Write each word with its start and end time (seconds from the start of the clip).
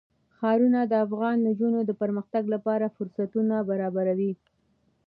ښارونه 0.37 0.79
د 0.87 0.93
افغان 1.05 1.37
نجونو 1.47 1.79
د 1.85 1.91
پرمختګ 2.01 2.43
لپاره 2.53 2.93
فرصتونه 2.95 3.55
برابروي. 3.69 4.33